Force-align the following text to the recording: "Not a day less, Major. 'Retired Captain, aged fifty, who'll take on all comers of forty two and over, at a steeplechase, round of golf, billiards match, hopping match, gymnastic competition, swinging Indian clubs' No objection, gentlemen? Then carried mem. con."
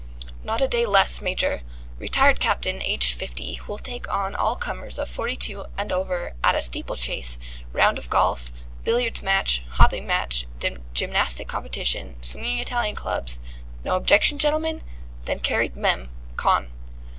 "Not 0.43 0.61
a 0.63 0.67
day 0.67 0.87
less, 0.87 1.21
Major. 1.21 1.61
'Retired 1.99 2.39
Captain, 2.39 2.81
aged 2.81 3.13
fifty, 3.13 3.53
who'll 3.53 3.77
take 3.77 4.11
on 4.11 4.33
all 4.33 4.55
comers 4.55 4.97
of 4.97 5.07
forty 5.07 5.37
two 5.37 5.65
and 5.77 5.93
over, 5.93 6.33
at 6.43 6.55
a 6.55 6.61
steeplechase, 6.63 7.37
round 7.71 7.99
of 7.99 8.09
golf, 8.09 8.51
billiards 8.83 9.21
match, 9.21 9.63
hopping 9.73 10.07
match, 10.07 10.47
gymnastic 10.95 11.47
competition, 11.47 12.15
swinging 12.23 12.57
Indian 12.57 12.95
clubs' 12.95 13.41
No 13.85 13.95
objection, 13.95 14.39
gentlemen? 14.39 14.81
Then 15.25 15.37
carried 15.37 15.75
mem. 15.75 16.09
con." 16.35 16.71